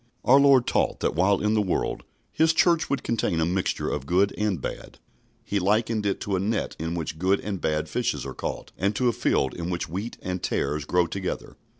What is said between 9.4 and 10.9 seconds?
in which wheat and tares